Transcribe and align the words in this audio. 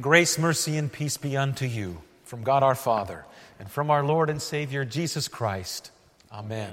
Grace, 0.00 0.38
mercy, 0.38 0.76
and 0.76 0.92
peace 0.92 1.16
be 1.16 1.36
unto 1.36 1.66
you 1.66 2.00
from 2.22 2.44
God 2.44 2.62
our 2.62 2.76
Father 2.76 3.26
and 3.58 3.68
from 3.68 3.90
our 3.90 4.04
Lord 4.04 4.30
and 4.30 4.40
Savior 4.40 4.84
Jesus 4.84 5.26
Christ. 5.26 5.90
Amen. 6.30 6.72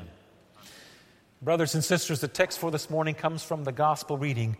Brothers 1.42 1.74
and 1.74 1.84
sisters, 1.84 2.22
the 2.22 2.28
text 2.28 2.60
for 2.60 2.70
this 2.70 2.88
morning 2.88 3.16
comes 3.16 3.42
from 3.42 3.64
the 3.64 3.72
gospel 3.72 4.16
reading 4.16 4.58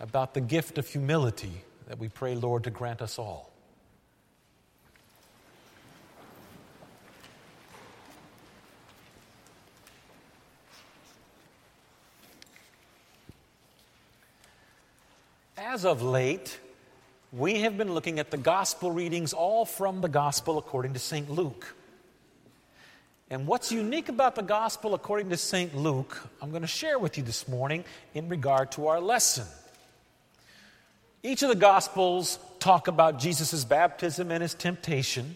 about 0.00 0.32
the 0.32 0.40
gift 0.40 0.78
of 0.78 0.88
humility 0.88 1.52
that 1.88 1.98
we 1.98 2.08
pray, 2.08 2.34
Lord, 2.34 2.64
to 2.64 2.70
grant 2.70 3.02
us 3.02 3.18
all. 3.18 3.52
As 15.58 15.84
of 15.84 16.02
late, 16.02 16.60
we 17.32 17.60
have 17.60 17.76
been 17.76 17.92
looking 17.92 18.18
at 18.18 18.30
the 18.30 18.36
gospel 18.36 18.90
readings 18.90 19.32
all 19.32 19.64
from 19.64 20.00
the 20.00 20.08
gospel 20.08 20.58
according 20.58 20.92
to 20.92 20.98
St. 20.98 21.30
Luke. 21.30 21.74
And 23.28 23.46
what's 23.46 23.72
unique 23.72 24.08
about 24.08 24.36
the 24.36 24.42
gospel 24.42 24.94
according 24.94 25.30
to 25.30 25.36
St. 25.36 25.76
Luke, 25.76 26.16
I'm 26.40 26.50
going 26.50 26.62
to 26.62 26.68
share 26.68 26.98
with 26.98 27.18
you 27.18 27.24
this 27.24 27.48
morning 27.48 27.84
in 28.14 28.28
regard 28.28 28.70
to 28.72 28.86
our 28.86 29.00
lesson. 29.00 29.46
Each 31.24 31.42
of 31.42 31.48
the 31.48 31.56
gospels 31.56 32.38
talk 32.60 32.86
about 32.86 33.18
Jesus' 33.18 33.64
baptism 33.64 34.30
and 34.30 34.42
his 34.42 34.54
temptation. 34.54 35.34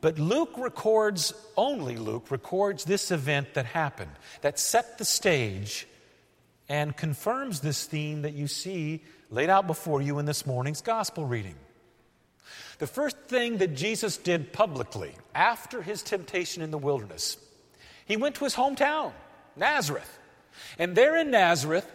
But 0.00 0.18
Luke 0.18 0.54
records, 0.58 1.32
only 1.56 1.96
Luke 1.96 2.30
records 2.30 2.84
this 2.84 3.12
event 3.12 3.54
that 3.54 3.66
happened, 3.66 4.10
that 4.40 4.58
set 4.58 4.98
the 4.98 5.04
stage 5.04 5.86
and 6.68 6.96
confirms 6.96 7.60
this 7.60 7.84
theme 7.84 8.22
that 8.22 8.34
you 8.34 8.48
see 8.48 9.02
laid 9.30 9.50
out 9.50 9.66
before 9.66 10.00
you 10.00 10.18
in 10.18 10.26
this 10.26 10.46
morning's 10.46 10.80
gospel 10.80 11.24
reading. 11.24 11.54
The 12.78 12.86
first 12.86 13.16
thing 13.22 13.58
that 13.58 13.74
Jesus 13.74 14.16
did 14.16 14.52
publicly 14.52 15.12
after 15.34 15.82
his 15.82 16.02
temptation 16.02 16.62
in 16.62 16.70
the 16.70 16.78
wilderness, 16.78 17.36
he 18.06 18.16
went 18.16 18.36
to 18.36 18.44
his 18.44 18.54
hometown, 18.54 19.12
Nazareth. 19.56 20.18
And 20.78 20.94
there 20.94 21.16
in 21.16 21.30
Nazareth, 21.30 21.90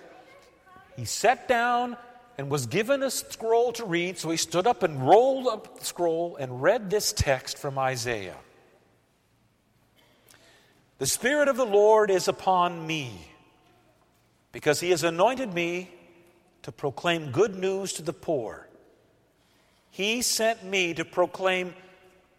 he 0.96 1.06
sat 1.06 1.48
down 1.48 1.98
and 2.38 2.50
was 2.50 2.66
given 2.68 3.02
a 3.04 3.10
scroll 3.10 3.72
to 3.74 3.86
read. 3.86 4.18
So 4.18 4.30
he 4.30 4.38
stood 4.38 4.68
up 4.68 4.84
and 4.84 5.08
rolled 5.08 5.48
up 5.48 5.80
the 5.80 5.86
scroll 5.86 6.36
and 6.36 6.62
read 6.62 6.90
this 6.90 7.14
text 7.14 7.58
from 7.58 7.80
Isaiah 7.80 8.38
The 10.98 11.06
Spirit 11.06 11.48
of 11.48 11.58
the 11.58 11.66
Lord 11.66 12.12
is 12.12 12.28
upon 12.28 12.86
me, 12.86 13.28
because 14.52 14.80
he 14.80 14.92
has 14.92 15.04
anointed 15.04 15.54
me 15.54 15.90
to 16.64 16.72
proclaim 16.72 17.32
good 17.32 17.56
news 17.56 17.94
to 17.94 18.02
the 18.02 18.14
poor. 18.14 18.68
He 19.92 20.22
sent 20.22 20.64
me 20.64 20.94
to 20.96 21.06
proclaim 21.06 21.76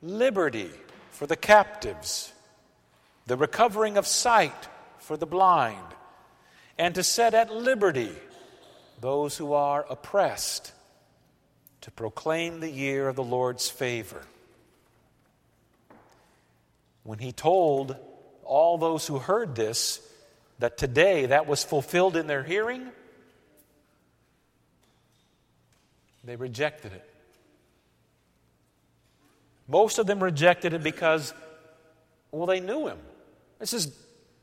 liberty 0.02 0.70
for 1.10 1.26
the 1.26 1.36
captives, 1.36 2.32
the 3.26 3.36
recovering 3.36 3.96
of 3.96 4.06
sight 4.06 4.68
for 4.98 5.16
the 5.16 5.26
blind, 5.26 5.78
and 6.78 6.94
to 6.96 7.02
set 7.02 7.34
at 7.34 7.54
liberty 7.54 8.12
those 9.00 9.36
who 9.36 9.52
are 9.52 9.86
oppressed, 9.88 10.72
to 11.82 11.90
proclaim 11.90 12.60
the 12.60 12.70
year 12.70 13.08
of 13.08 13.16
the 13.16 13.22
Lord's 13.22 13.68
favor. 13.68 14.22
When 17.02 17.18
he 17.18 17.32
told 17.32 17.96
all 18.42 18.78
those 18.78 19.06
who 19.06 19.18
heard 19.18 19.54
this 19.54 20.00
that 20.58 20.78
today 20.78 21.26
that 21.26 21.46
was 21.46 21.62
fulfilled 21.62 22.16
in 22.16 22.26
their 22.26 22.42
hearing, 22.42 22.90
They 26.24 26.36
rejected 26.36 26.92
it. 26.92 27.04
Most 29.68 29.98
of 29.98 30.06
them 30.06 30.22
rejected 30.22 30.72
it 30.72 30.82
because, 30.82 31.32
well, 32.30 32.46
they 32.46 32.60
knew 32.60 32.86
him. 32.86 32.98
This 33.58 33.72
is 33.72 33.96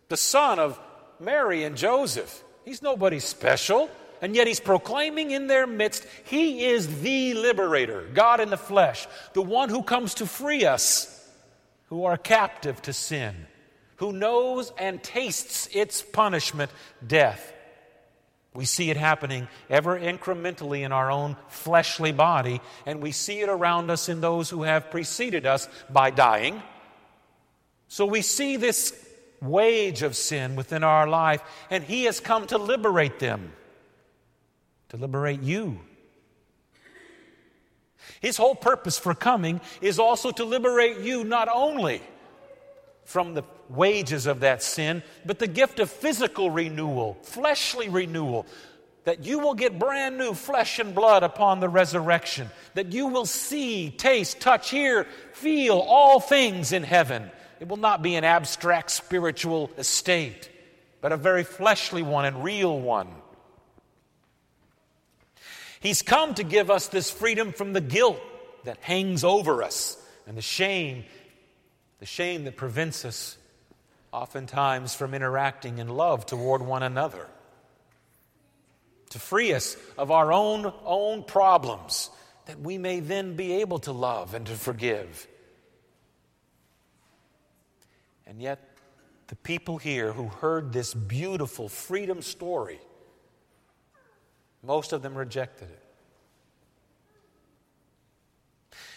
the 0.10 0.18
son 0.18 0.60
of 0.60 0.80
Mary 1.20 1.64
and 1.64 1.78
Joseph. 1.78 2.44
He's 2.66 2.82
nobody 2.82 3.20
special. 3.20 3.90
And 4.22 4.36
yet 4.36 4.46
he's 4.46 4.60
proclaiming 4.60 5.32
in 5.32 5.48
their 5.48 5.66
midst, 5.66 6.06
he 6.26 6.66
is 6.66 7.02
the 7.02 7.34
liberator, 7.34 8.08
God 8.14 8.40
in 8.40 8.52
the 8.52 8.58
flesh, 8.58 9.08
the 9.34 9.42
one 9.42 9.70
who 9.70 9.82
comes 9.82 10.14
to 10.16 10.28
free 10.28 10.64
us 10.64 11.18
who 11.88 12.06
are 12.06 12.18
captive 12.18 12.82
to 12.84 12.94
sin, 12.94 13.36
who 13.96 14.14
knows 14.14 14.72
and 14.78 15.02
tastes 15.04 15.68
its 15.74 16.04
punishment, 16.04 16.72
death. 17.06 17.52
We 18.54 18.66
see 18.66 18.90
it 18.90 18.98
happening 18.98 19.48
ever 19.70 19.98
incrementally 19.98 20.82
in 20.84 20.92
our 20.92 21.10
own 21.10 21.38
fleshly 21.48 22.12
body, 22.12 22.60
and 22.86 23.02
we 23.02 23.14
see 23.14 23.40
it 23.40 23.50
around 23.50 23.90
us 23.90 24.10
in 24.10 24.20
those 24.20 24.50
who 24.50 24.64
have 24.64 24.92
preceded 24.92 25.46
us 25.46 25.70
by 25.90 26.10
dying. 26.10 26.62
So 27.88 28.06
we 28.06 28.22
see 28.22 28.58
this 28.58 28.94
wage 29.42 30.02
of 30.02 30.16
sin 30.16 30.56
within 30.56 30.84
our 30.84 31.08
life, 31.08 31.42
and 31.70 31.84
He 31.84 32.04
has 32.06 32.20
come 32.20 32.46
to 32.48 32.58
liberate 32.58 33.20
them, 33.20 33.54
to 34.90 34.98
liberate 34.98 35.42
you. 35.42 35.80
His 38.20 38.36
whole 38.36 38.56
purpose 38.56 39.00
for 39.00 39.16
coming 39.16 39.62
is 39.80 39.98
also 39.98 40.32
to 40.32 40.44
liberate 40.44 41.00
you 41.00 41.24
not 41.24 41.48
only 41.48 42.02
from 43.06 43.34
the 43.34 43.44
wages 43.70 44.26
of 44.26 44.42
that 44.42 44.64
sin, 44.64 45.04
but 45.26 45.40
the 45.40 45.48
gift 45.48 45.80
of 45.80 45.90
physical 45.90 46.50
renewal, 46.50 47.18
fleshly 47.24 47.90
renewal. 47.90 48.46
That 49.04 49.26
you 49.26 49.40
will 49.40 49.56
get 49.56 49.80
brand 49.80 50.20
new 50.20 50.34
flesh 50.36 50.78
and 50.78 50.94
blood 50.94 51.24
upon 51.24 51.60
the 51.60 51.70
resurrection. 51.70 52.50
That 52.76 52.92
you 52.92 53.08
will 53.08 53.26
see, 53.26 53.90
taste, 53.90 54.40
touch, 54.40 54.70
hear, 54.70 55.08
feel 55.34 55.80
all 55.80 56.20
things 56.20 56.72
in 56.72 56.84
heaven. 56.84 57.32
It 57.60 57.68
will 57.68 57.78
not 57.78 58.04
be 58.04 58.16
an 58.16 58.24
abstract 58.24 58.92
spiritual 58.92 59.72
estate, 59.78 60.50
but 61.02 61.12
a 61.12 61.18
very 61.18 61.44
fleshly 61.44 62.04
one 62.04 62.26
and 62.26 62.44
real 62.44 62.80
one. 62.80 63.08
He's 65.80 66.04
come 66.04 66.36
to 66.36 66.44
give 66.44 66.70
us 66.70 66.88
this 66.88 67.10
freedom 67.10 67.54
from 67.54 67.74
the 67.74 67.82
guilt 67.82 68.22
that 68.66 68.78
hangs 68.82 69.24
over 69.24 69.64
us 69.64 69.98
and 70.28 70.38
the 70.38 70.42
shame 70.42 71.04
the 72.02 72.08
shame 72.08 72.46
that 72.46 72.58
prevents 72.58 73.06
us 73.06 73.38
oftentimes 74.12 74.96
from 74.96 75.14
interacting 75.14 75.78
in 75.78 75.88
love 75.88 76.26
toward 76.26 76.64
one 76.64 76.82
another, 76.82 77.28
to 79.12 79.20
free 79.20 79.54
us 79.54 79.78
of 80.00 80.10
our 80.10 80.34
own, 80.34 80.74
own 80.84 81.24
problems, 81.24 82.10
that 82.48 82.60
we 82.60 82.80
may 82.80 83.02
then 83.02 83.36
be 83.36 83.62
able 83.62 83.78
to 83.78 83.92
love 83.92 84.34
and 84.34 84.48
to 84.48 84.54
forgive. 84.54 85.28
And 88.26 88.42
yet, 88.42 88.68
the 89.28 89.36
people 89.36 89.78
here 89.78 90.12
who 90.12 90.28
heard 90.28 90.74
this 90.74 90.96
beautiful 90.96 91.70
freedom 91.70 92.24
story, 92.24 92.80
most 94.64 94.92
of 94.92 95.04
them 95.04 95.14
rejected 95.14 95.70
it. 95.70 95.81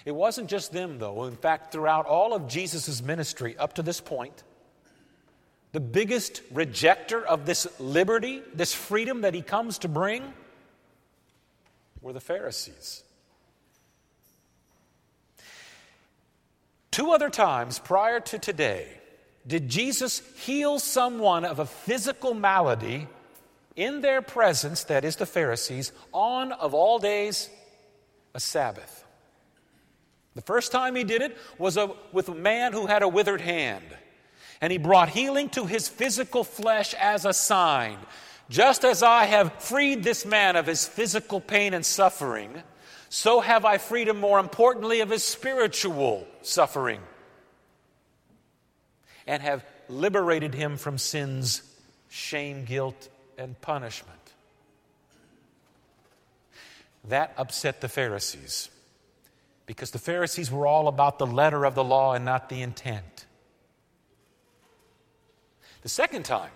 It 0.04 0.14
wasn't 0.14 0.50
just 0.50 0.72
them, 0.72 0.98
though. 0.98 1.24
In 1.24 1.36
fact, 1.36 1.72
throughout 1.72 2.06
all 2.06 2.34
of 2.34 2.48
Jesus' 2.48 3.02
ministry 3.02 3.56
up 3.56 3.74
to 3.74 3.82
this 3.82 4.00
point, 4.00 4.42
the 5.72 5.80
biggest 5.80 6.42
rejecter 6.52 7.24
of 7.24 7.46
this 7.46 7.66
liberty, 7.80 8.42
this 8.54 8.74
freedom 8.74 9.22
that 9.22 9.34
he 9.34 9.42
comes 9.42 9.78
to 9.78 9.88
bring, 9.88 10.32
were 12.00 12.12
the 12.12 12.20
Pharisees. 12.20 13.02
Two 16.90 17.10
other 17.10 17.30
times 17.30 17.78
prior 17.78 18.20
to 18.20 18.38
today 18.38 18.86
did 19.46 19.68
Jesus 19.68 20.22
heal 20.36 20.78
someone 20.78 21.44
of 21.44 21.58
a 21.58 21.66
physical 21.66 22.34
malady 22.34 23.08
in 23.74 24.00
their 24.00 24.22
presence, 24.22 24.84
that 24.84 25.04
is 25.04 25.16
the 25.16 25.26
Pharisees, 25.26 25.90
on, 26.12 26.52
of 26.52 26.74
all 26.74 26.98
days, 27.00 27.50
a 28.32 28.40
Sabbath. 28.40 29.03
The 30.34 30.42
first 30.42 30.72
time 30.72 30.96
he 30.96 31.04
did 31.04 31.22
it 31.22 31.36
was 31.58 31.76
a, 31.76 31.90
with 32.12 32.28
a 32.28 32.34
man 32.34 32.72
who 32.72 32.86
had 32.86 33.02
a 33.02 33.08
withered 33.08 33.40
hand. 33.40 33.84
And 34.60 34.72
he 34.72 34.78
brought 34.78 35.08
healing 35.08 35.48
to 35.50 35.66
his 35.66 35.88
physical 35.88 36.42
flesh 36.42 36.94
as 36.94 37.24
a 37.24 37.32
sign. 37.32 37.98
Just 38.50 38.84
as 38.84 39.02
I 39.02 39.24
have 39.24 39.62
freed 39.62 40.02
this 40.02 40.26
man 40.26 40.56
of 40.56 40.66
his 40.66 40.86
physical 40.86 41.40
pain 41.40 41.72
and 41.72 41.84
suffering, 41.84 42.62
so 43.08 43.40
have 43.40 43.64
I 43.64 43.78
freed 43.78 44.08
him 44.08 44.18
more 44.18 44.38
importantly 44.38 45.00
of 45.00 45.10
his 45.10 45.22
spiritual 45.22 46.26
suffering 46.42 47.00
and 49.26 49.42
have 49.42 49.64
liberated 49.88 50.54
him 50.54 50.76
from 50.76 50.98
sin's 50.98 51.62
shame, 52.08 52.64
guilt, 52.64 53.08
and 53.38 53.60
punishment. 53.60 54.18
That 57.08 57.34
upset 57.36 57.80
the 57.80 57.88
Pharisees 57.88 58.70
because 59.66 59.90
the 59.90 59.98
Pharisees 59.98 60.50
were 60.50 60.66
all 60.66 60.88
about 60.88 61.18
the 61.18 61.26
letter 61.26 61.64
of 61.64 61.74
the 61.74 61.84
law 61.84 62.14
and 62.14 62.24
not 62.24 62.48
the 62.48 62.62
intent. 62.62 63.26
The 65.82 65.88
second 65.88 66.24
time 66.24 66.50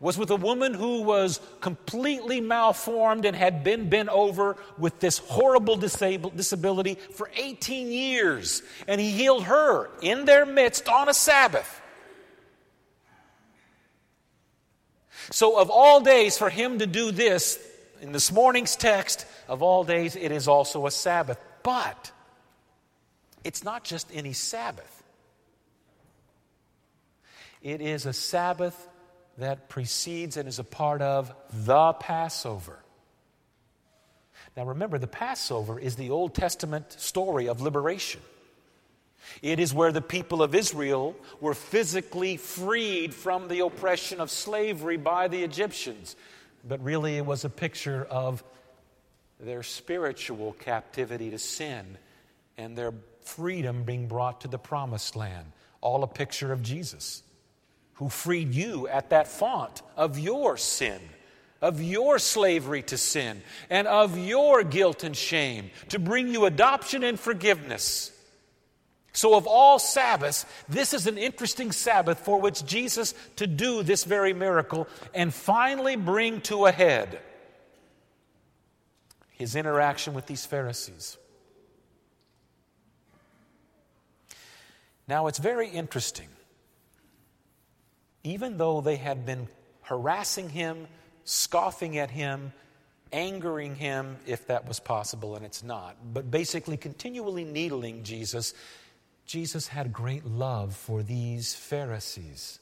was 0.00 0.16
with 0.16 0.30
a 0.30 0.36
woman 0.36 0.72
who 0.72 1.02
was 1.02 1.40
completely 1.60 2.40
malformed 2.40 3.26
and 3.26 3.36
had 3.36 3.62
been 3.62 3.90
bent 3.90 4.08
over 4.08 4.56
with 4.78 4.98
this 4.98 5.18
horrible 5.18 5.76
disability 5.76 6.94
for 6.94 7.30
18 7.34 7.92
years. 7.92 8.62
And 8.88 9.00
he 9.00 9.10
healed 9.10 9.44
her 9.44 9.90
in 10.00 10.24
their 10.24 10.46
midst 10.46 10.88
on 10.88 11.10
a 11.10 11.14
Sabbath. 11.14 11.80
So, 15.30 15.60
of 15.60 15.70
all 15.70 16.00
days, 16.00 16.38
for 16.38 16.48
him 16.48 16.78
to 16.78 16.86
do 16.86 17.12
this, 17.12 17.58
in 18.00 18.12
this 18.12 18.32
morning's 18.32 18.76
text, 18.76 19.26
of 19.48 19.62
all 19.62 19.84
days, 19.84 20.16
it 20.16 20.32
is 20.32 20.48
also 20.48 20.86
a 20.86 20.90
Sabbath. 20.90 21.38
But 21.62 22.10
it's 23.44 23.64
not 23.64 23.84
just 23.84 24.08
any 24.12 24.32
Sabbath, 24.32 25.02
it 27.62 27.80
is 27.80 28.06
a 28.06 28.12
Sabbath 28.12 28.88
that 29.38 29.68
precedes 29.68 30.36
and 30.36 30.48
is 30.48 30.58
a 30.58 30.64
part 30.64 31.02
of 31.02 31.32
the 31.52 31.92
Passover. 31.94 32.78
Now 34.56 34.64
remember, 34.64 34.98
the 34.98 35.06
Passover 35.06 35.78
is 35.78 35.96
the 35.96 36.10
Old 36.10 36.34
Testament 36.34 36.92
story 36.92 37.48
of 37.48 37.60
liberation. 37.60 38.20
It 39.42 39.60
is 39.60 39.72
where 39.72 39.92
the 39.92 40.00
people 40.00 40.42
of 40.42 40.54
Israel 40.54 41.14
were 41.40 41.54
physically 41.54 42.36
freed 42.36 43.14
from 43.14 43.48
the 43.48 43.60
oppression 43.60 44.20
of 44.20 44.30
slavery 44.30 44.96
by 44.96 45.28
the 45.28 45.42
Egyptians. 45.42 46.16
But 46.66 46.82
really, 46.82 47.16
it 47.16 47.24
was 47.24 47.44
a 47.44 47.50
picture 47.50 48.04
of 48.04 48.42
their 49.38 49.62
spiritual 49.62 50.52
captivity 50.54 51.30
to 51.30 51.38
sin 51.38 51.96
and 52.58 52.76
their 52.76 52.92
freedom 53.22 53.84
being 53.84 54.06
brought 54.06 54.42
to 54.42 54.48
the 54.48 54.58
promised 54.58 55.16
land. 55.16 55.46
All 55.80 56.02
a 56.02 56.08
picture 56.08 56.52
of 56.52 56.62
Jesus 56.62 57.22
who 57.94 58.08
freed 58.08 58.54
you 58.54 58.88
at 58.88 59.10
that 59.10 59.28
font 59.28 59.82
of 59.96 60.18
your 60.18 60.56
sin, 60.56 61.00
of 61.60 61.82
your 61.82 62.18
slavery 62.18 62.82
to 62.82 62.96
sin, 62.96 63.42
and 63.68 63.86
of 63.86 64.16
your 64.16 64.62
guilt 64.62 65.04
and 65.04 65.14
shame 65.14 65.70
to 65.90 65.98
bring 65.98 66.28
you 66.28 66.46
adoption 66.46 67.04
and 67.04 67.20
forgiveness. 67.20 68.10
So, 69.12 69.34
of 69.34 69.46
all 69.46 69.78
Sabbaths, 69.78 70.46
this 70.68 70.94
is 70.94 71.06
an 71.06 71.18
interesting 71.18 71.72
Sabbath 71.72 72.20
for 72.20 72.40
which 72.40 72.64
Jesus 72.64 73.12
to 73.36 73.46
do 73.46 73.82
this 73.82 74.04
very 74.04 74.32
miracle 74.32 74.88
and 75.12 75.34
finally 75.34 75.96
bring 75.96 76.40
to 76.42 76.66
a 76.66 76.72
head 76.72 77.20
his 79.40 79.56
interaction 79.56 80.14
with 80.14 80.26
these 80.26 80.46
Pharisees. 80.46 81.16
Now, 85.10 85.26
it's 85.26 85.40
very 85.40 85.68
interesting 85.68 86.28
even 88.22 88.58
though 88.58 88.80
they 88.80 88.96
had 88.96 89.26
been 89.26 89.48
harassing 89.82 90.50
him, 90.50 90.86
scoffing 91.24 91.98
at 91.98 92.10
him, 92.10 92.52
angering 93.12 93.74
him, 93.74 94.18
if 94.26 94.46
that 94.46 94.68
was 94.68 94.78
possible, 94.78 95.36
and 95.36 95.44
it's 95.44 95.64
not, 95.64 95.96
but 96.12 96.30
basically 96.30 96.76
continually 96.76 97.44
needling 97.44 98.04
Jesus, 98.04 98.54
Jesus 99.26 99.66
had 99.66 99.92
great 99.92 100.26
love 100.26 100.76
for 100.76 101.02
these 101.02 101.54
Pharisees. 101.54 102.60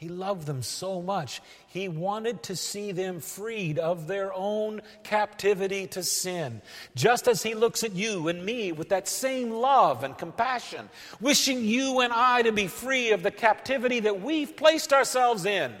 He 0.00 0.08
loved 0.08 0.46
them 0.46 0.62
so 0.62 1.02
much. 1.02 1.42
He 1.66 1.86
wanted 1.86 2.42
to 2.44 2.56
see 2.56 2.90
them 2.90 3.20
freed 3.20 3.78
of 3.78 4.06
their 4.06 4.32
own 4.32 4.80
captivity 5.02 5.86
to 5.88 6.02
sin. 6.02 6.62
Just 6.96 7.28
as 7.28 7.42
He 7.42 7.52
looks 7.52 7.84
at 7.84 7.92
you 7.92 8.28
and 8.28 8.42
me 8.42 8.72
with 8.72 8.88
that 8.88 9.06
same 9.06 9.50
love 9.50 10.02
and 10.02 10.16
compassion, 10.16 10.88
wishing 11.20 11.62
you 11.62 12.00
and 12.00 12.14
I 12.14 12.40
to 12.40 12.50
be 12.50 12.66
free 12.66 13.10
of 13.10 13.22
the 13.22 13.30
captivity 13.30 14.00
that 14.00 14.22
we've 14.22 14.56
placed 14.56 14.94
ourselves 14.94 15.44
in 15.44 15.74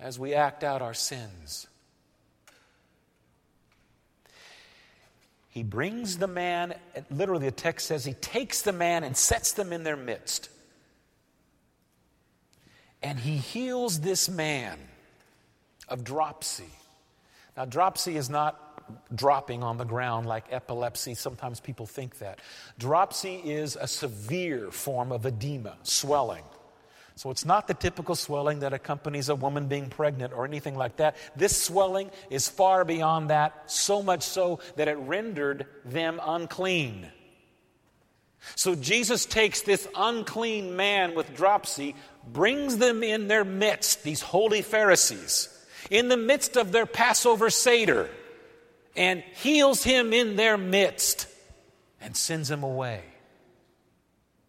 as 0.00 0.18
we 0.18 0.32
act 0.32 0.64
out 0.64 0.80
our 0.80 0.94
sins. 0.94 1.66
He 5.50 5.62
brings 5.62 6.16
the 6.16 6.26
man, 6.26 6.74
literally, 7.10 7.44
the 7.44 7.52
text 7.52 7.88
says, 7.88 8.06
He 8.06 8.14
takes 8.14 8.62
the 8.62 8.72
man 8.72 9.04
and 9.04 9.14
sets 9.14 9.52
them 9.52 9.74
in 9.74 9.84
their 9.84 9.94
midst 9.94 10.48
and 13.02 13.18
he 13.18 13.36
heals 13.36 14.00
this 14.00 14.28
man 14.28 14.78
of 15.88 16.04
dropsy. 16.04 16.70
Now, 17.56 17.64
dropsy 17.64 18.16
is 18.16 18.28
not 18.28 18.60
dropping 19.14 19.62
on 19.62 19.78
the 19.78 19.84
ground 19.84 20.26
like 20.26 20.44
epilepsy. 20.50 21.14
Sometimes 21.14 21.60
people 21.60 21.86
think 21.86 22.18
that. 22.18 22.40
Dropsy 22.78 23.36
is 23.36 23.76
a 23.76 23.86
severe 23.86 24.70
form 24.70 25.12
of 25.12 25.26
edema, 25.26 25.76
swelling. 25.82 26.44
So 27.16 27.30
it's 27.30 27.46
not 27.46 27.66
the 27.66 27.74
typical 27.74 28.14
swelling 28.14 28.60
that 28.60 28.74
accompanies 28.74 29.30
a 29.30 29.34
woman 29.34 29.68
being 29.68 29.88
pregnant 29.88 30.34
or 30.34 30.44
anything 30.44 30.76
like 30.76 30.96
that. 30.96 31.16
This 31.34 31.60
swelling 31.60 32.10
is 32.28 32.46
far 32.46 32.84
beyond 32.84 33.30
that, 33.30 33.70
so 33.70 34.02
much 34.02 34.22
so 34.22 34.60
that 34.76 34.86
it 34.86 34.98
rendered 34.98 35.66
them 35.86 36.20
unclean. 36.22 37.10
So 38.54 38.74
Jesus 38.74 39.26
takes 39.26 39.62
this 39.62 39.88
unclean 39.94 40.76
man 40.76 41.14
with 41.14 41.34
dropsy, 41.34 41.94
brings 42.26 42.78
them 42.78 43.02
in 43.02 43.28
their 43.28 43.44
midst, 43.44 44.02
these 44.02 44.22
holy 44.22 44.62
Pharisees, 44.62 45.48
in 45.90 46.08
the 46.08 46.16
midst 46.16 46.56
of 46.56 46.72
their 46.72 46.86
Passover 46.86 47.50
Seder, 47.50 48.08
and 48.94 49.22
heals 49.42 49.82
him 49.82 50.12
in 50.12 50.36
their 50.36 50.56
midst 50.56 51.26
and 52.00 52.16
sends 52.16 52.50
him 52.50 52.62
away. 52.62 53.02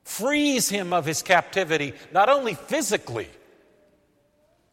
Frees 0.03 0.69
him 0.69 0.93
of 0.93 1.05
his 1.05 1.21
captivity, 1.21 1.93
not 2.13 2.29
only 2.29 2.53
physically, 2.53 3.27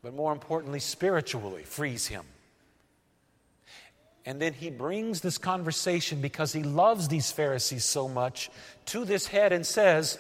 but 0.03 0.15
more 0.15 0.33
importantly, 0.33 0.81
spiritually, 0.81 1.65
frees 1.65 2.07
him. 2.07 2.25
And 4.27 4.41
then 4.41 4.55
he 4.55 4.71
brings 4.71 5.21
this 5.21 5.37
conversation 5.37 6.21
because 6.21 6.53
he 6.53 6.63
loves 6.63 7.09
these 7.09 7.31
Pharisees 7.31 7.85
so 7.85 8.09
much 8.09 8.51
to 8.87 9.05
this 9.05 9.27
head 9.27 9.53
and 9.53 9.67
says, 9.67 10.19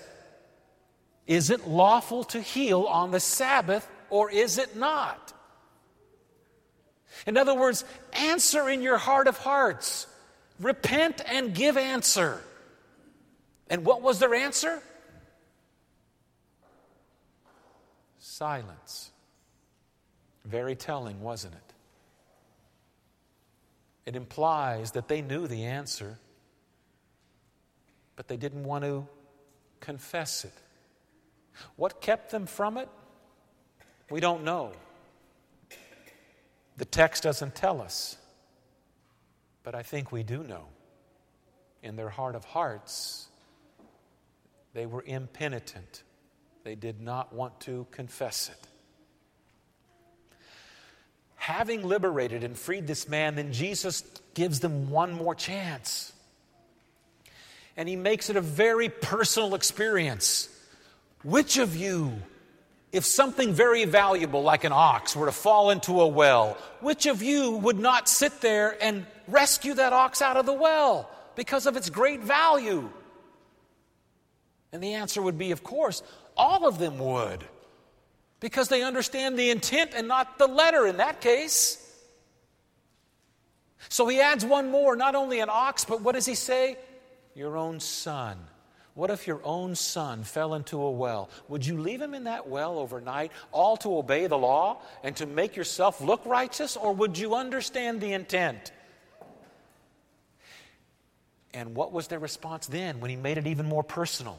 Is 1.26 1.50
it 1.50 1.66
lawful 1.66 2.24
to 2.24 2.40
heal 2.40 2.82
on 2.82 3.12
the 3.12 3.20
Sabbath 3.20 3.88
or 4.10 4.30
is 4.30 4.58
it 4.58 4.76
not? 4.76 5.32
In 7.26 7.36
other 7.36 7.54
words, 7.54 7.84
answer 8.12 8.68
in 8.68 8.82
your 8.82 8.98
heart 8.98 9.26
of 9.26 9.38
hearts. 9.38 10.06
Repent 10.60 11.22
and 11.26 11.54
give 11.54 11.76
answer. 11.76 12.42
And 13.68 13.84
what 13.84 14.02
was 14.02 14.18
their 14.18 14.34
answer? 14.34 14.82
Silence. 18.18 19.10
Very 20.44 20.76
telling, 20.76 21.20
wasn't 21.22 21.54
it? 21.54 21.73
It 24.06 24.16
implies 24.16 24.92
that 24.92 25.08
they 25.08 25.22
knew 25.22 25.46
the 25.46 25.64
answer, 25.64 26.18
but 28.16 28.28
they 28.28 28.36
didn't 28.36 28.64
want 28.64 28.84
to 28.84 29.06
confess 29.80 30.44
it. 30.44 30.52
What 31.76 32.00
kept 32.00 32.30
them 32.30 32.46
from 32.46 32.76
it? 32.76 32.88
We 34.10 34.20
don't 34.20 34.44
know. 34.44 34.72
The 36.76 36.84
text 36.84 37.22
doesn't 37.22 37.54
tell 37.54 37.80
us. 37.80 38.16
But 39.62 39.74
I 39.74 39.82
think 39.82 40.12
we 40.12 40.22
do 40.22 40.42
know. 40.42 40.66
In 41.82 41.96
their 41.96 42.10
heart 42.10 42.34
of 42.34 42.44
hearts, 42.44 43.28
they 44.74 44.84
were 44.86 45.02
impenitent. 45.06 46.02
They 46.64 46.74
did 46.74 47.00
not 47.00 47.32
want 47.32 47.60
to 47.60 47.86
confess 47.90 48.50
it 48.50 48.68
having 51.44 51.86
liberated 51.86 52.42
and 52.42 52.56
freed 52.56 52.86
this 52.86 53.06
man, 53.06 53.34
then 53.34 53.52
Jesus 53.52 54.02
gives 54.32 54.60
them 54.60 54.88
one 54.88 55.12
more 55.12 55.34
chance. 55.34 56.10
And 57.76 57.86
he 57.86 57.96
makes 57.96 58.30
it 58.30 58.36
a 58.36 58.40
very 58.40 58.88
personal 58.88 59.54
experience. 59.54 60.48
Which 61.22 61.58
of 61.58 61.76
you, 61.76 62.14
if 62.92 63.04
something 63.04 63.52
very 63.52 63.84
valuable 63.84 64.42
like 64.42 64.64
an 64.64 64.72
ox 64.72 65.14
were 65.14 65.26
to 65.26 65.32
fall 65.32 65.68
into 65.68 66.00
a 66.00 66.06
well, 66.06 66.56
which 66.80 67.04
of 67.04 67.22
you 67.22 67.58
would 67.58 67.78
not 67.78 68.08
sit 68.08 68.40
there 68.40 68.82
and 68.82 69.04
rescue 69.28 69.74
that 69.74 69.92
ox 69.92 70.22
out 70.22 70.38
of 70.38 70.46
the 70.46 70.54
well 70.54 71.10
because 71.36 71.66
of 71.66 71.76
its 71.76 71.90
great 71.90 72.20
value? 72.20 72.88
And 74.72 74.82
the 74.82 74.94
answer 74.94 75.20
would 75.20 75.36
be, 75.36 75.50
of 75.50 75.62
course, 75.62 76.02
all 76.38 76.66
of 76.66 76.78
them 76.78 76.98
would 76.98 77.44
because 78.44 78.68
they 78.68 78.82
understand 78.82 79.38
the 79.38 79.48
intent 79.48 79.92
and 79.96 80.06
not 80.06 80.36
the 80.36 80.46
letter 80.46 80.86
in 80.86 80.98
that 80.98 81.22
case. 81.22 81.80
So 83.88 84.06
he 84.06 84.20
adds 84.20 84.44
one 84.44 84.70
more, 84.70 84.96
not 84.96 85.14
only 85.14 85.40
an 85.40 85.48
ox, 85.50 85.86
but 85.86 86.02
what 86.02 86.14
does 86.14 86.26
he 86.26 86.34
say? 86.34 86.76
Your 87.34 87.56
own 87.56 87.80
son. 87.80 88.36
What 88.92 89.08
if 89.08 89.26
your 89.26 89.40
own 89.44 89.74
son 89.74 90.24
fell 90.24 90.52
into 90.52 90.78
a 90.82 90.90
well? 90.90 91.30
Would 91.48 91.64
you 91.64 91.80
leave 91.80 92.02
him 92.02 92.12
in 92.12 92.24
that 92.24 92.46
well 92.46 92.78
overnight, 92.78 93.32
all 93.50 93.78
to 93.78 93.96
obey 93.96 94.26
the 94.26 94.36
law 94.36 94.82
and 95.02 95.16
to 95.16 95.24
make 95.24 95.56
yourself 95.56 96.02
look 96.02 96.20
righteous, 96.26 96.76
or 96.76 96.92
would 96.92 97.16
you 97.16 97.34
understand 97.34 98.02
the 98.02 98.12
intent? 98.12 98.72
And 101.54 101.74
what 101.74 101.92
was 101.92 102.08
their 102.08 102.18
response 102.18 102.66
then 102.66 103.00
when 103.00 103.08
he 103.08 103.16
made 103.16 103.38
it 103.38 103.46
even 103.46 103.64
more 103.64 103.82
personal? 103.82 104.38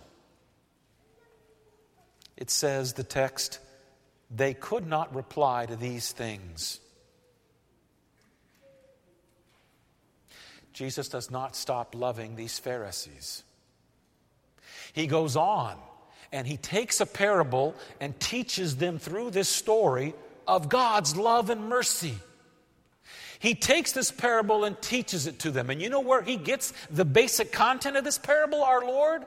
It 2.38 2.52
says, 2.52 2.94
the 2.94 3.04
text, 3.04 3.62
they 4.30 4.54
could 4.54 4.88
not 4.88 5.14
reply 5.16 5.66
to 5.66 5.76
these 5.76 6.12
things. 6.12 6.80
Jesus 10.74 11.08
does 11.08 11.32
not 11.32 11.56
stop 11.56 11.96
loving 11.96 12.36
these 12.36 12.60
Pharisees. 12.60 13.44
He 14.94 15.08
goes 15.08 15.36
on 15.36 15.78
and 16.34 16.46
he 16.46 16.58
takes 16.58 17.00
a 17.00 17.06
parable 17.06 17.76
and 18.02 18.20
teaches 18.20 18.76
them 18.76 19.00
through 19.00 19.32
this 19.32 19.48
story 19.48 20.14
of 20.48 20.68
God's 20.68 21.16
love 21.16 21.50
and 21.50 21.70
mercy. 21.70 22.16
He 23.40 23.56
takes 23.56 23.92
this 23.94 24.12
parable 24.12 24.64
and 24.64 24.82
teaches 24.82 25.28
it 25.28 25.40
to 25.40 25.52
them. 25.52 25.70
And 25.70 25.82
you 25.82 25.90
know 25.90 26.00
where 26.00 26.22
he 26.22 26.36
gets 26.36 26.74
the 26.90 27.06
basic 27.06 27.52
content 27.52 27.96
of 27.96 28.04
this 28.04 28.18
parable, 28.18 28.64
our 28.64 28.86
Lord? 28.86 29.24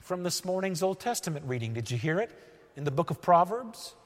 From 0.00 0.22
this 0.22 0.44
morning's 0.44 0.82
Old 0.82 1.00
Testament 1.00 1.44
reading. 1.46 1.74
Did 1.74 1.90
you 1.90 1.98
hear 1.98 2.18
it? 2.20 2.30
In 2.78 2.84
the 2.84 2.92
book 2.92 3.10
of 3.10 3.20
Proverbs 3.20 3.96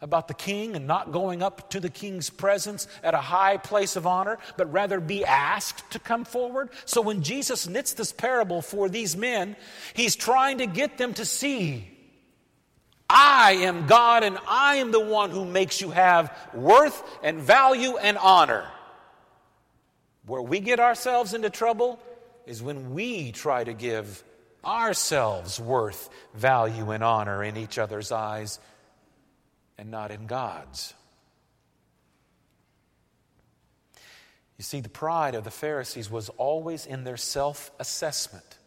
about 0.00 0.28
the 0.28 0.34
king 0.34 0.76
and 0.76 0.86
not 0.86 1.10
going 1.10 1.42
up 1.42 1.68
to 1.70 1.80
the 1.80 1.90
king's 1.90 2.30
presence 2.30 2.86
at 3.02 3.12
a 3.12 3.18
high 3.18 3.56
place 3.56 3.96
of 3.96 4.06
honor, 4.06 4.38
but 4.56 4.72
rather 4.72 5.00
be 5.00 5.24
asked 5.24 5.90
to 5.90 5.98
come 5.98 6.24
forward. 6.24 6.70
So 6.84 7.00
when 7.00 7.24
Jesus 7.24 7.66
knits 7.66 7.94
this 7.94 8.12
parable 8.12 8.62
for 8.62 8.88
these 8.88 9.16
men, 9.16 9.56
he's 9.94 10.14
trying 10.14 10.58
to 10.58 10.66
get 10.66 10.96
them 10.96 11.12
to 11.14 11.24
see 11.24 11.90
I 13.08 13.54
am 13.62 13.88
God 13.88 14.22
and 14.22 14.38
I 14.46 14.76
am 14.76 14.92
the 14.92 15.00
one 15.00 15.30
who 15.30 15.44
makes 15.44 15.80
you 15.80 15.90
have 15.90 16.32
worth 16.54 17.02
and 17.24 17.40
value 17.40 17.96
and 17.96 18.16
honor. 18.16 18.64
Where 20.24 20.40
we 20.40 20.60
get 20.60 20.78
ourselves 20.78 21.34
into 21.34 21.50
trouble 21.50 21.98
is 22.46 22.62
when 22.62 22.94
we 22.94 23.32
try 23.32 23.64
to 23.64 23.72
give 23.72 24.22
ourselves 24.64 25.60
worth, 25.60 26.08
value, 26.34 26.90
and 26.90 27.02
honor 27.02 27.42
in 27.42 27.56
each 27.56 27.78
other's 27.78 28.12
eyes 28.12 28.58
and 29.78 29.90
not 29.90 30.10
in 30.10 30.26
God's. 30.26 30.94
You 34.58 34.64
see, 34.64 34.80
the 34.80 34.90
pride 34.90 35.34
of 35.34 35.44
the 35.44 35.50
Pharisees 35.50 36.10
was 36.10 36.28
always 36.30 36.84
in 36.84 37.04
their 37.04 37.16
self 37.16 37.70
assessment. 37.78 38.58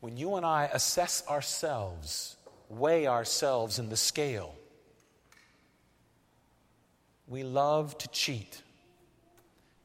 When 0.00 0.16
you 0.16 0.36
and 0.36 0.46
I 0.46 0.70
assess 0.72 1.22
ourselves, 1.28 2.36
weigh 2.70 3.06
ourselves 3.06 3.78
in 3.78 3.90
the 3.90 3.96
scale, 3.96 4.54
we 7.26 7.42
love 7.42 7.98
to 7.98 8.08
cheat 8.08 8.62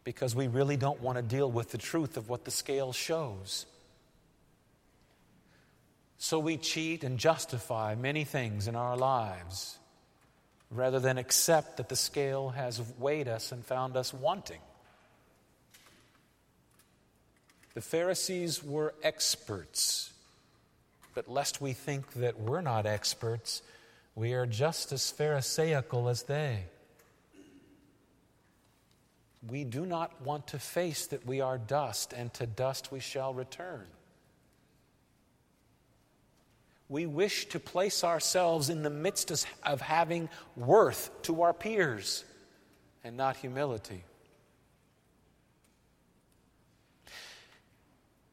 because 0.03 0.36
we 0.36 0.48
really 0.48 0.77
don't 0.77 1.01
want 1.01 1.17
to 1.17 1.22
deal 1.22 1.50
with 1.50 1.72
the 1.72 1.77
truth 1.77 2.17
of 2.17 2.29
what 2.29 2.45
the 2.45 2.51
scale 2.51 2.91
shows. 2.91 3.65
So 6.17 6.39
we 6.39 6.57
cheat 6.57 7.03
and 7.03 7.17
justify 7.17 7.95
many 7.95 8.24
things 8.24 8.67
in 8.67 8.75
our 8.75 8.95
lives 8.95 9.77
rather 10.72 11.00
than 11.00 11.17
accept 11.17 11.77
that 11.77 11.89
the 11.89 11.95
scale 11.95 12.50
has 12.50 12.81
weighed 12.98 13.27
us 13.27 13.51
and 13.51 13.63
found 13.63 13.95
us 13.95 14.13
wanting. 14.13 14.62
The 17.74 17.81
Pharisees 17.81 18.63
were 18.63 18.93
experts, 19.03 20.12
but 21.13 21.27
lest 21.27 21.62
we 21.62 21.74
think 21.74 22.13
that 22.13 22.39
we're 22.39 22.62
not 22.62 22.86
experts, 22.86 23.62
we 24.15 24.33
are 24.33 24.45
just 24.45 24.91
as 24.91 25.12
Pharisaical 25.12 26.10
as 26.10 26.24
they. 26.24 26.65
We 29.50 29.63
do 29.63 29.85
not 29.85 30.21
want 30.21 30.47
to 30.47 30.59
face 30.59 31.07
that 31.07 31.25
we 31.25 31.41
are 31.41 31.57
dust, 31.57 32.13
and 32.13 32.33
to 32.35 32.45
dust 32.45 32.91
we 32.91 33.00
shall 33.00 33.33
return 33.33 33.85
we 36.93 37.07
wish 37.07 37.47
to 37.47 37.59
place 37.59 38.03
ourselves 38.03 38.69
in 38.69 38.83
the 38.83 38.89
midst 38.89 39.47
of 39.63 39.81
having 39.81 40.29
worth 40.55 41.09
to 41.23 41.41
our 41.41 41.51
peers 41.51 42.23
and 43.03 43.17
not 43.17 43.35
humility. 43.38 44.03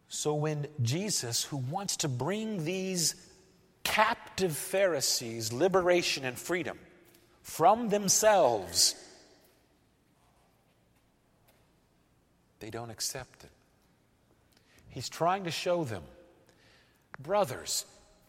So 0.09 0.35
when 0.35 0.67
Jesus, 0.83 1.43
who 1.45 1.57
wants 1.57 1.97
to 1.99 2.09
bring 2.09 2.67
these 2.67 3.15
captive 3.83 4.55
Pharisees 4.55 5.55
liberation 5.55 6.27
and 6.27 6.39
freedom 6.39 6.79
from 7.43 7.89
themselves, 7.89 8.95
they 12.61 12.71
don't 12.71 12.91
accept 12.91 13.45
it. 13.45 13.51
He's 14.89 15.09
trying 15.09 15.45
to 15.45 15.51
show 15.51 15.85
them, 15.85 16.03
brothers, 17.21 17.87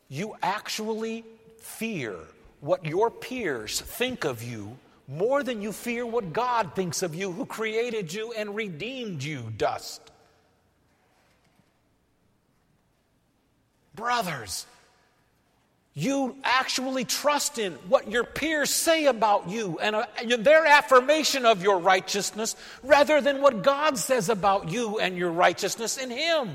you 0.10 0.36
actually 0.42 1.24
fear 1.60 2.16
what 2.60 2.86
your 2.86 3.10
peers 3.10 3.82
think 3.82 4.24
of 4.24 4.44
you 4.44 4.78
more 5.08 5.44
than 5.44 5.62
you 5.62 5.72
fear 5.72 6.06
what 6.06 6.32
God 6.32 6.74
thinks 6.74 7.04
of 7.04 7.14
you, 7.14 7.32
who 7.32 7.46
created 7.46 8.14
you 8.14 8.32
and 8.34 8.56
redeemed 8.56 9.22
you, 9.22 9.52
dust. 9.58 10.02
Brothers, 13.94 14.66
you 15.94 16.38
actually 16.44 17.04
trust 17.04 17.60
in 17.60 17.74
what 17.90 18.10
your 18.10 18.24
peers 18.24 18.70
say 18.70 19.08
about 19.08 19.50
you 19.50 19.78
and 19.80 19.96
uh, 19.96 20.06
their 20.40 20.66
affirmation 20.66 21.46
of 21.46 21.62
your 21.62 21.80
righteousness 21.80 22.56
rather 22.82 23.20
than 23.20 23.42
what 23.42 23.62
God 23.62 23.98
says 23.98 24.30
about 24.30 24.70
you 24.72 25.00
and 25.00 25.18
your 25.18 25.32
righteousness 25.32 25.98
in 25.98 26.10
Him. 26.10 26.50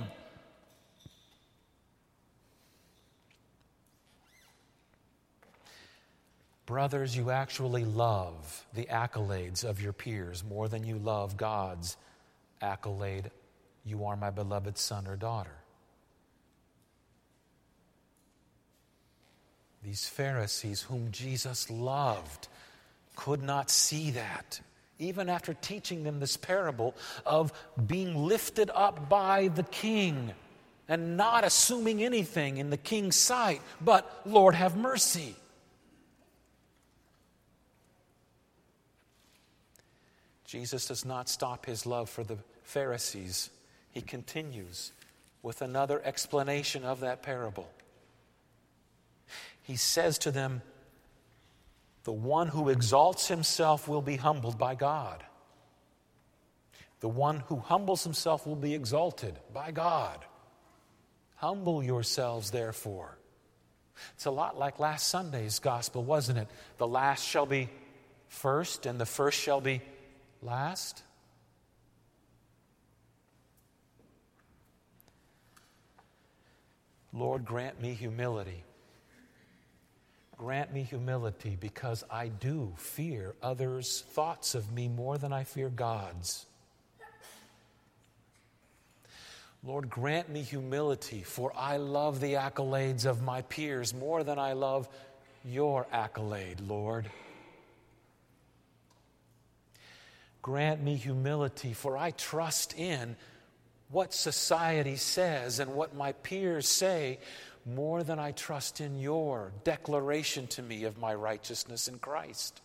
Brothers, 6.64 7.16
you 7.16 7.30
actually 7.30 7.84
love 7.84 8.66
the 8.74 8.86
accolades 8.86 9.64
of 9.64 9.80
your 9.80 9.92
peers 9.92 10.42
more 10.42 10.66
than 10.66 10.82
you 10.82 10.96
love 10.98 11.36
God's 11.36 11.96
accolade, 12.60 13.30
you 13.84 14.06
are 14.06 14.16
my 14.16 14.30
beloved 14.30 14.76
son 14.78 15.06
or 15.06 15.14
daughter. 15.14 15.52
These 19.86 20.08
Pharisees, 20.08 20.82
whom 20.82 21.12
Jesus 21.12 21.70
loved, 21.70 22.48
could 23.14 23.40
not 23.40 23.70
see 23.70 24.10
that. 24.10 24.60
Even 24.98 25.28
after 25.28 25.54
teaching 25.54 26.02
them 26.02 26.18
this 26.18 26.36
parable 26.36 26.96
of 27.24 27.52
being 27.86 28.26
lifted 28.26 28.68
up 28.74 29.08
by 29.08 29.46
the 29.46 29.62
king 29.62 30.32
and 30.88 31.16
not 31.16 31.44
assuming 31.44 32.02
anything 32.02 32.56
in 32.56 32.70
the 32.70 32.76
king's 32.76 33.14
sight, 33.14 33.60
but 33.80 34.22
Lord, 34.26 34.56
have 34.56 34.76
mercy. 34.76 35.36
Jesus 40.46 40.86
does 40.86 41.04
not 41.04 41.28
stop 41.28 41.64
his 41.64 41.86
love 41.86 42.10
for 42.10 42.24
the 42.24 42.38
Pharisees. 42.64 43.50
He 43.92 44.00
continues 44.00 44.90
with 45.44 45.62
another 45.62 46.02
explanation 46.04 46.82
of 46.82 46.98
that 47.00 47.22
parable. 47.22 47.68
He 49.66 49.74
says 49.74 50.18
to 50.18 50.30
them, 50.30 50.62
The 52.04 52.12
one 52.12 52.46
who 52.46 52.68
exalts 52.68 53.26
himself 53.26 53.88
will 53.88 54.00
be 54.00 54.14
humbled 54.14 54.56
by 54.56 54.76
God. 54.76 55.24
The 57.00 57.08
one 57.08 57.40
who 57.48 57.56
humbles 57.56 58.04
himself 58.04 58.46
will 58.46 58.54
be 58.54 58.74
exalted 58.74 59.34
by 59.52 59.72
God. 59.72 60.24
Humble 61.34 61.82
yourselves, 61.82 62.52
therefore. 62.52 63.18
It's 64.14 64.26
a 64.26 64.30
lot 64.30 64.56
like 64.56 64.78
last 64.78 65.08
Sunday's 65.08 65.58
gospel, 65.58 66.04
wasn't 66.04 66.38
it? 66.38 66.48
The 66.78 66.86
last 66.86 67.26
shall 67.26 67.46
be 67.46 67.68
first, 68.28 68.86
and 68.86 69.00
the 69.00 69.06
first 69.06 69.40
shall 69.40 69.60
be 69.60 69.82
last? 70.42 71.02
Lord, 77.12 77.44
grant 77.44 77.82
me 77.82 77.94
humility. 77.94 78.62
Grant 80.38 80.72
me 80.72 80.82
humility 80.82 81.56
because 81.58 82.04
I 82.10 82.28
do 82.28 82.74
fear 82.76 83.34
others' 83.42 84.04
thoughts 84.10 84.54
of 84.54 84.70
me 84.72 84.86
more 84.86 85.16
than 85.16 85.32
I 85.32 85.44
fear 85.44 85.70
God's. 85.70 86.44
Lord, 89.64 89.88
grant 89.88 90.28
me 90.28 90.42
humility, 90.42 91.22
for 91.22 91.52
I 91.56 91.78
love 91.78 92.20
the 92.20 92.34
accolades 92.34 93.06
of 93.06 93.22
my 93.22 93.42
peers 93.42 93.94
more 93.94 94.22
than 94.22 94.38
I 94.38 94.52
love 94.52 94.88
your 95.44 95.86
accolade, 95.90 96.60
Lord. 96.60 97.10
Grant 100.42 100.82
me 100.82 100.94
humility, 100.94 101.72
for 101.72 101.96
I 101.96 102.12
trust 102.12 102.78
in 102.78 103.16
what 103.90 104.12
society 104.12 104.96
says 104.96 105.58
and 105.58 105.74
what 105.74 105.96
my 105.96 106.12
peers 106.12 106.68
say 106.68 107.18
more 107.66 108.04
than 108.04 108.18
I 108.20 108.30
trust 108.30 108.80
in 108.80 109.00
your 109.00 109.52
declaration 109.64 110.46
to 110.48 110.62
me 110.62 110.84
of 110.84 110.98
my 110.98 111.12
righteousness 111.14 111.88
in 111.88 111.98
Christ. 111.98 112.62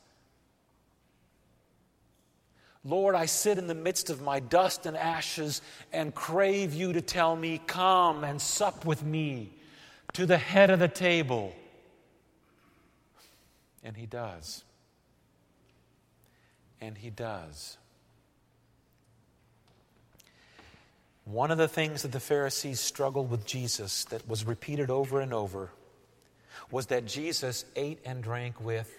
Lord, 2.83 3.15
I 3.15 3.25
sit 3.25 3.57
in 3.57 3.67
the 3.67 3.75
midst 3.75 4.09
of 4.09 4.21
my 4.21 4.39
dust 4.39 4.85
and 4.85 4.95
ashes 4.95 5.61
and 5.91 6.13
crave 6.13 6.73
you 6.73 6.93
to 6.93 7.01
tell 7.01 7.35
me, 7.35 7.61
Come 7.67 8.23
and 8.23 8.41
sup 8.41 8.85
with 8.85 9.03
me. 9.03 9.51
to 10.13 10.25
the 10.25 10.37
head 10.37 10.69
of 10.69 10.79
the 10.79 10.87
table. 10.87 11.53
And 13.83 13.95
he 13.95 14.05
does. 14.05 14.63
And 16.79 16.97
he 16.97 17.09
does. 17.09 17.77
One 21.31 21.49
of 21.49 21.57
the 21.57 21.69
things 21.69 22.01
that 22.01 22.11
the 22.11 22.19
Pharisees 22.19 22.81
struggled 22.81 23.31
with 23.31 23.45
Jesus 23.45 24.03
that 24.05 24.27
was 24.27 24.43
repeated 24.43 24.89
over 24.89 25.21
and 25.21 25.33
over 25.33 25.69
was 26.69 26.87
that 26.87 27.05
Jesus 27.05 27.63
ate 27.77 27.99
and 28.03 28.21
drank 28.21 28.59
with 28.59 28.93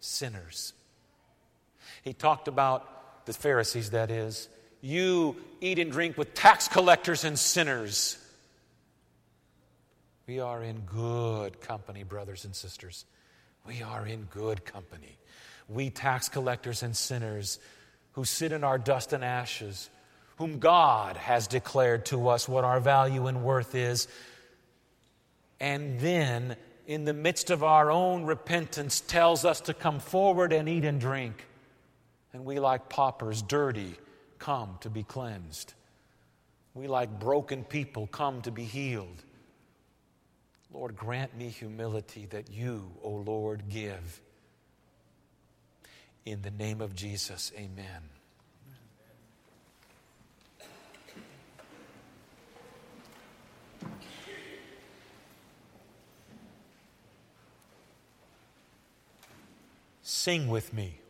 sinners. 0.00 0.72
He 2.02 2.14
talked 2.14 2.48
about 2.48 3.26
the 3.26 3.34
Pharisees, 3.34 3.90
that 3.90 4.10
is, 4.10 4.48
you 4.80 5.36
eat 5.60 5.78
and 5.78 5.92
drink 5.92 6.16
with 6.16 6.32
tax 6.32 6.66
collectors 6.66 7.24
and 7.24 7.38
sinners. 7.38 8.16
We 10.26 10.40
are 10.40 10.62
in 10.62 10.80
good 10.86 11.60
company, 11.60 12.04
brothers 12.04 12.46
and 12.46 12.56
sisters. 12.56 13.04
We 13.66 13.82
are 13.82 14.06
in 14.06 14.22
good 14.30 14.64
company. 14.64 15.18
We 15.68 15.90
tax 15.90 16.30
collectors 16.30 16.82
and 16.82 16.96
sinners 16.96 17.58
who 18.12 18.24
sit 18.24 18.50
in 18.52 18.64
our 18.64 18.78
dust 18.78 19.12
and 19.12 19.22
ashes, 19.22 19.90
whom 20.40 20.58
God 20.58 21.18
has 21.18 21.46
declared 21.46 22.06
to 22.06 22.28
us 22.28 22.48
what 22.48 22.64
our 22.64 22.80
value 22.80 23.26
and 23.26 23.44
worth 23.44 23.74
is, 23.74 24.08
and 25.60 26.00
then 26.00 26.56
in 26.86 27.04
the 27.04 27.12
midst 27.12 27.50
of 27.50 27.62
our 27.62 27.90
own 27.90 28.24
repentance 28.24 29.02
tells 29.02 29.44
us 29.44 29.60
to 29.60 29.74
come 29.74 30.00
forward 30.00 30.54
and 30.54 30.66
eat 30.66 30.86
and 30.86 30.98
drink. 30.98 31.46
And 32.32 32.46
we, 32.46 32.58
like 32.58 32.88
paupers, 32.88 33.42
dirty, 33.42 33.96
come 34.38 34.78
to 34.80 34.88
be 34.88 35.02
cleansed. 35.02 35.74
We, 36.72 36.88
like 36.88 37.20
broken 37.20 37.62
people, 37.62 38.06
come 38.06 38.40
to 38.40 38.50
be 38.50 38.64
healed. 38.64 39.22
Lord, 40.72 40.96
grant 40.96 41.36
me 41.36 41.50
humility 41.50 42.24
that 42.30 42.50
you, 42.50 42.90
O 43.02 43.10
Lord, 43.10 43.64
give. 43.68 44.22
In 46.24 46.40
the 46.40 46.50
name 46.50 46.80
of 46.80 46.94
Jesus, 46.94 47.52
amen. 47.58 48.08
Sing 60.22 60.48
with 60.48 60.74
me. 60.74 61.00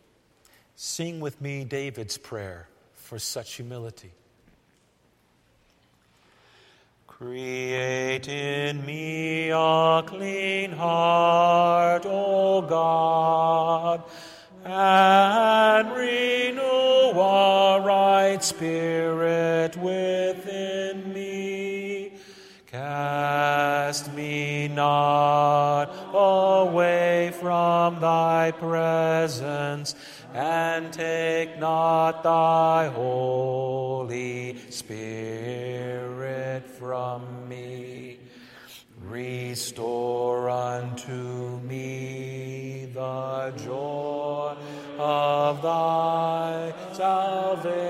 Sing 0.76 1.18
with 1.18 1.40
me 1.40 1.64
David's 1.64 2.16
prayer 2.16 2.68
for 2.94 3.18
such 3.18 3.54
humility. 3.54 4.12
Create 7.08 8.28
in 8.28 8.86
me 8.86 9.50
a 9.50 10.04
clean 10.06 10.70
heart, 10.70 12.06
O 12.06 12.62
God, 12.62 14.04
and 14.64 15.90
renew 15.90 17.20
a 17.20 17.80
right 17.80 18.38
spirit 18.44 18.99
salvation 47.00 47.80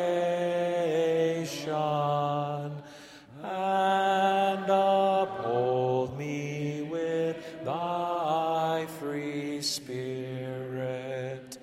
and 3.43 4.65
uphold 4.69 6.17
me 6.17 6.87
with 6.89 7.37
thy 7.65 8.87
free 9.01 9.61
spirit. 9.63 11.59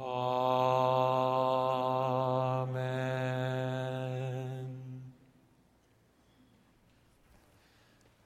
Amen. 0.00 0.46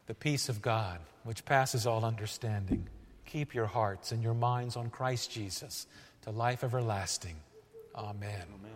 The 0.07 0.15
peace 0.15 0.49
of 0.49 0.63
God, 0.63 1.01
which 1.25 1.45
passes 1.45 1.85
all 1.85 2.05
understanding, 2.05 2.87
keep 3.27 3.57
your 3.57 3.67
hearts 3.67 4.13
and 4.13 4.23
your 4.23 4.35
minds 4.35 4.77
on 4.77 4.89
Christ 4.89 5.33
Jesus 5.33 5.89
to 6.23 6.31
life 6.31 6.63
everlasting. 6.63 7.35
Amen. 8.01 8.43
Amen. 8.55 8.70